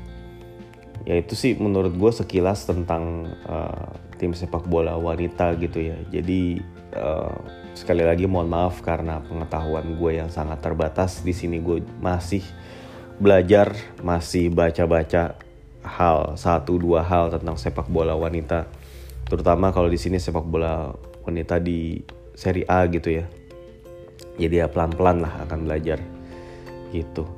Ya 1.08 1.16
itu 1.16 1.32
sih 1.32 1.56
menurut 1.56 1.96
gue 1.96 2.12
sekilas 2.12 2.68
tentang 2.68 3.32
uh, 3.48 3.88
tim 4.20 4.36
sepak 4.36 4.68
bola 4.68 5.00
wanita 5.00 5.56
gitu 5.56 5.80
ya. 5.80 5.96
Jadi 6.12 6.60
uh, 6.92 7.32
sekali 7.72 8.04
lagi 8.04 8.28
mohon 8.28 8.52
maaf 8.52 8.84
karena 8.84 9.24
pengetahuan 9.24 9.96
gue 9.96 10.20
yang 10.20 10.28
sangat 10.28 10.60
terbatas. 10.60 11.24
Di 11.24 11.32
sini 11.32 11.56
gue 11.56 11.80
masih 12.04 12.44
belajar 13.20 13.72
masih 14.00 14.48
baca-baca 14.52 15.36
hal 15.84 16.36
satu 16.36 16.76
dua 16.76 17.00
hal 17.04 17.32
tentang 17.32 17.56
sepak 17.56 17.88
bola 17.88 18.12
wanita. 18.16 18.68
Terutama 19.28 19.70
kalau 19.70 19.88
di 19.88 19.96
sini 19.96 20.18
sepak 20.18 20.44
bola 20.44 20.92
wanita 21.24 21.62
di 21.62 22.00
Serie 22.34 22.66
A 22.68 22.84
gitu 22.88 23.12
ya. 23.12 23.24
Jadi 24.40 24.60
ya 24.60 24.66
pelan-pelan 24.68 25.24
lah 25.24 25.44
akan 25.44 25.68
belajar 25.68 26.00
gitu. 26.90 27.28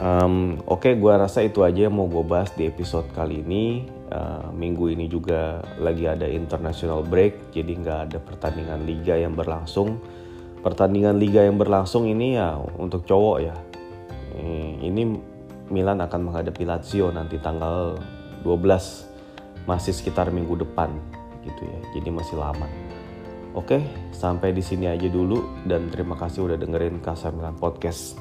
Um, 0.00 0.58
oke 0.64 0.88
okay, 0.88 0.92
gue 0.96 1.12
rasa 1.12 1.44
itu 1.44 1.60
aja 1.62 1.86
yang 1.86 1.94
mau 1.94 2.08
gue 2.08 2.24
bahas 2.24 2.50
di 2.56 2.64
episode 2.66 3.06
kali 3.12 3.44
ini. 3.44 3.86
Uh, 4.12 4.52
minggu 4.52 4.92
ini 4.92 5.08
juga 5.08 5.64
lagi 5.80 6.04
ada 6.04 6.28
international 6.28 7.00
break 7.00 7.56
jadi 7.56 7.72
nggak 7.80 7.98
ada 8.10 8.18
pertandingan 8.20 8.84
liga 8.84 9.16
yang 9.16 9.32
berlangsung. 9.32 10.00
Pertandingan 10.60 11.16
liga 11.16 11.44
yang 11.44 11.56
berlangsung 11.56 12.08
ini 12.08 12.36
ya 12.36 12.56
untuk 12.76 13.04
cowok 13.08 13.38
ya. 13.42 13.56
Ini 14.82 15.02
Milan 15.68 16.00
akan 16.02 16.30
menghadapi 16.30 16.64
Lazio 16.66 17.12
nanti 17.14 17.38
tanggal 17.38 17.98
12 18.42 19.66
masih 19.68 19.94
sekitar 19.94 20.32
minggu 20.34 20.58
depan 20.58 20.90
gitu 21.46 21.62
ya. 21.62 21.78
Jadi 21.98 22.08
masih 22.10 22.36
lama. 22.38 22.66
Oke 23.52 23.84
sampai 24.16 24.56
di 24.56 24.64
sini 24.64 24.88
aja 24.88 25.06
dulu 25.10 25.66
dan 25.68 25.92
terima 25.92 26.16
kasih 26.16 26.48
udah 26.48 26.56
dengerin 26.56 27.02
Kasamilan 27.04 27.58
Podcast. 27.58 28.16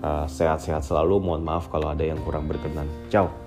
Uh, 0.00 0.24
sehat-sehat 0.24 0.80
selalu. 0.80 1.20
Mohon 1.20 1.42
maaf 1.44 1.68
kalau 1.68 1.92
ada 1.92 2.00
yang 2.00 2.16
kurang 2.24 2.48
berkenan. 2.48 2.88
Ciao 3.12 3.39